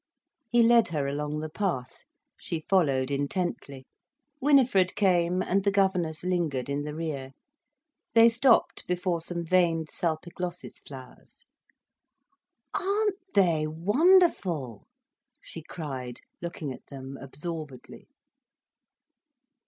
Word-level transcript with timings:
He 0.49 0.63
led 0.63 0.87
her 0.87 1.07
along 1.07 1.41
the 1.41 1.49
path. 1.49 2.05
She 2.35 2.65
followed 2.67 3.11
intently. 3.11 3.85
Winifred 4.39 4.95
came, 4.95 5.43
and 5.43 5.63
the 5.63 5.69
governess 5.69 6.23
lingered 6.23 6.69
in 6.69 6.81
the 6.81 6.95
rear. 6.95 7.33
They 8.15 8.27
stopped 8.27 8.87
before 8.87 9.21
some 9.21 9.45
veined 9.45 9.91
salpiglossis 9.91 10.79
flowers. 10.79 11.45
"Aren't 12.73 13.33
they 13.35 13.67
wonderful?" 13.67 14.87
she 15.39 15.61
cried, 15.61 16.21
looking 16.41 16.73
at 16.73 16.87
them 16.87 17.15
absorbedly. 17.17 18.07